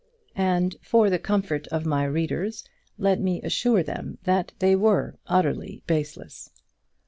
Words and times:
And, 0.35 0.77
for 0.81 1.11
the 1.11 1.19
comfort 1.19 1.67
of 1.67 1.85
my 1.85 2.05
readers, 2.05 2.63
let 2.97 3.21
me 3.21 3.39
assure 3.43 3.83
them 3.83 4.17
that 4.23 4.51
they 4.57 4.75
were 4.75 5.19
utterly 5.27 5.83
baseless. 5.85 6.49